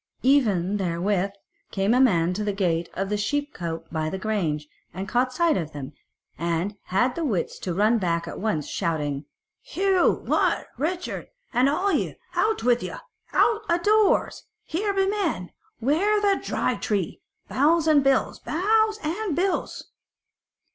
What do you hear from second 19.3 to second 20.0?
bills!"